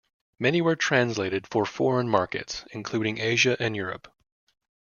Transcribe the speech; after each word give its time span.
Many 0.39 0.61
were 0.63 0.75
translated 0.75 1.45
for 1.45 1.63
foreign 1.63 2.09
markets, 2.09 2.65
including 2.71 3.19
Asia 3.19 3.55
and 3.59 3.75
Europe. 3.75 4.11